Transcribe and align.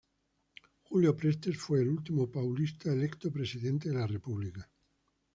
Júlio 0.81 1.13
Prestes 1.15 1.59
fue 1.59 1.81
el 1.83 1.89
último 1.89 2.31
paulista 2.31 2.91
electo 2.91 3.31
presidente 3.31 3.89
de 3.89 3.93
la 3.99 4.07
república. 4.07 4.67